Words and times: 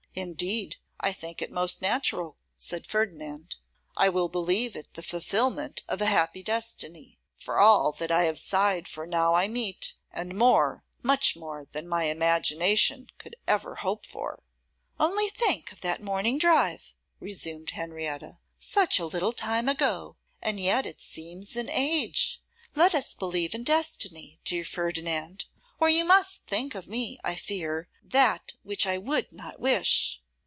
'Indeed, 0.13 0.75
I 0.99 1.13
think 1.13 1.41
it 1.41 1.53
most 1.53 1.81
natural,' 1.81 2.35
said 2.57 2.85
Ferdinand; 2.85 3.55
'I 3.95 4.09
will 4.09 4.27
believe 4.27 4.75
it 4.75 4.93
the 4.93 5.01
fulfilment 5.01 5.83
of 5.87 6.01
a 6.01 6.05
happy 6.07 6.43
destiny. 6.43 7.21
For 7.37 7.57
all 7.59 7.93
that 7.93 8.11
I 8.11 8.25
have 8.25 8.37
sighed 8.37 8.89
for 8.89 9.07
now 9.07 9.35
I 9.35 9.47
meet, 9.47 9.93
and 10.11 10.37
more, 10.37 10.83
much 11.01 11.37
more 11.37 11.63
than 11.63 11.87
my 11.87 12.09
imagination 12.09 13.07
could 13.19 13.37
ever 13.47 13.75
hope 13.75 14.05
for.' 14.05 14.43
'Only 14.99 15.29
think 15.29 15.71
of 15.71 15.79
that 15.79 16.03
morning 16.03 16.37
drive,' 16.37 16.93
resumed 17.21 17.69
Henrietta, 17.69 18.39
'such 18.57 18.99
a 18.99 19.05
little 19.05 19.31
time 19.31 19.69
ago, 19.69 20.17
and 20.41 20.59
yet 20.59 20.85
it 20.85 20.99
seems 20.99 21.55
an 21.55 21.69
age! 21.69 22.41
Let 22.75 22.93
us 22.93 23.13
believe 23.15 23.55
in 23.55 23.63
destiny, 23.63 24.41
dear 24.43 24.65
Ferdinand, 24.65 25.45
or 25.79 25.89
you 25.89 26.05
must 26.05 26.45
think 26.45 26.75
of 26.75 26.87
me, 26.87 27.17
I 27.23 27.33
fear, 27.33 27.89
that 28.03 28.53
which 28.61 28.85
I 28.85 28.99
would 28.99 29.31
not 29.31 29.59
wish. 29.59 30.19